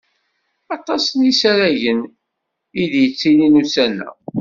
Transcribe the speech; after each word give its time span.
Aṭas 0.75 1.03
n 1.17 1.19
yisaragen 1.27 2.01
i 2.81 2.83
d-yettilin 2.91 3.59
ussan-a. 3.61 4.09